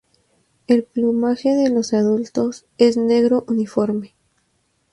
[0.65, 4.15] El plumaje de los adultos es negro uniforme.